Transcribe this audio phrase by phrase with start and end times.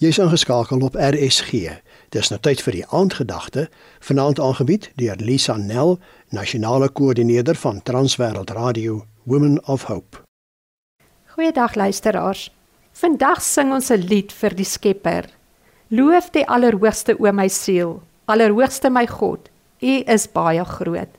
[0.00, 1.50] Jy's ingeskakel op RSG.
[2.08, 3.66] Dis nou tyd vir die aandgedagte,
[4.00, 5.98] vanaand aangebied deur Lisa Nel,
[6.32, 10.22] nasionale koördineerder van Transwêreld Radio Women of Hope.
[11.34, 12.46] Goeiedag luisteraars.
[12.96, 15.28] Vandag sing ons 'n lied vir die Skepper.
[15.88, 19.50] Loof die Allerhoogste o my siel, Allerhoogste my God.
[19.82, 21.12] U is baie groot.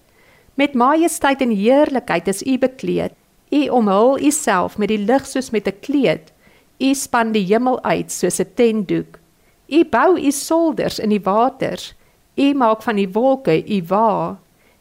[0.55, 3.13] Met majesteit en heerlikheid is U bekleed.
[3.51, 6.31] U omhul U self met die lig soos met 'n kleed.
[6.81, 9.19] U span die hemel uit soos 'n tentdoek.
[9.67, 11.93] U bou u solders in die waters.
[12.35, 14.39] U maak van die wolke u wa.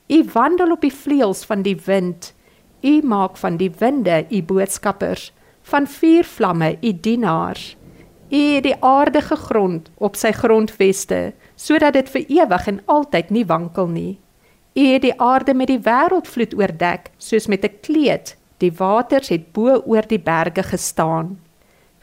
[0.09, 2.35] U wandel op die vleuels van die wind.
[2.83, 5.33] U maak van die winde u boodskappers,
[5.63, 7.77] van vuurvlamme u dienaars.
[8.31, 13.47] U het die aarde gegrond op sy grondveste, sodat dit vir ewig en altyd nie
[13.47, 14.19] wankel nie.
[14.75, 18.37] U het die aarde met die wêreldvloed oordek, soos met 'n kleed.
[18.59, 21.39] Die waters het bo oor die berge gestaan.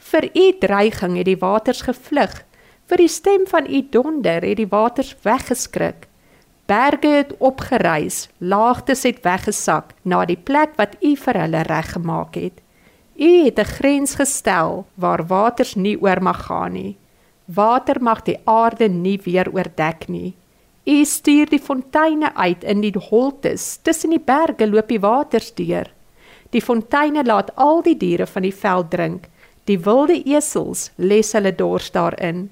[0.08, 2.38] Vir u dreiging het die waters gevlug.
[2.88, 6.06] Vir die stem van u donder het die waters weggeskrik.
[6.68, 12.62] Berge het opgereis, laagtes het weggesak na die plek wat u vir hulle reggemaak het.
[13.20, 16.96] U het 'n grens gestel waar waters nie oor mag gaan nie.
[17.44, 20.34] Water mag die aarde nie weer oordek nie.
[20.84, 25.92] U stuur die fonteine uit in die holtes, tussen die berge loop die waters deur.
[26.50, 29.28] Die fonteine laat al die diere van die veld drink.
[29.68, 32.46] Die wilde esels les hulle dors daarin.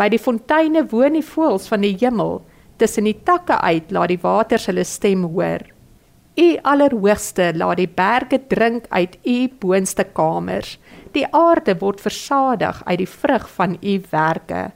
[0.00, 2.40] By die fonteine woon die voëls van die hemel.
[2.80, 5.64] Tussen die takke uit laat die waters hulle stem hoor.
[6.36, 10.76] U Allerhoogste laat die berge drink uit u boonste kamers.
[11.12, 14.66] Die aarde word versadig uit die vrug van u werke.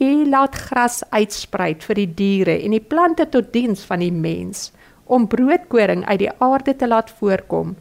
[0.00, 4.70] U laat gras uitsprei vir die diere en die plante tot diens van die mens
[5.04, 7.76] om broodkoring uit die aarde te laat voorkom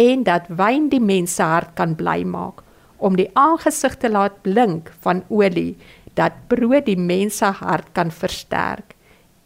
[0.00, 2.64] en dat wyn die mens se hart kan bly maak
[3.00, 5.76] om die aangesig te laat blink van olie
[6.18, 8.94] dat brood die mens se hart kan versterk.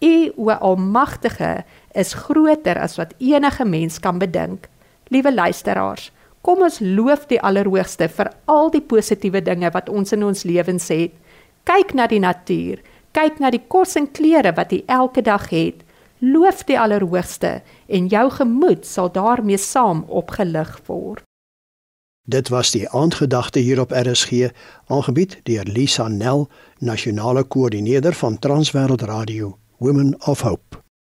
[0.03, 4.67] U o almagtige is groter as wat enige mens kan bedink.
[5.13, 6.11] Liewe luisteraars,
[6.43, 10.89] kom ons loof die Allerhoogste vir al die positiewe dinge wat ons in ons lewens
[10.91, 11.15] het.
[11.65, 12.83] Kyk na die natuur,
[13.15, 15.84] kyk na die kos en klere wat hy elke dag het.
[16.33, 21.23] Loof die Allerhoogste en jou gemoed sal daarmee saam opgelig word.
[22.25, 24.49] Dit was die aandgedagte hier op RSG,
[24.87, 26.49] aangebied deur Lisa Nel,
[26.79, 30.74] nasionale koördineerder van Transwêreld Radio, Women of Hope.